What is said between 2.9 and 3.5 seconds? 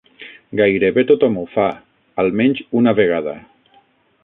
vegada.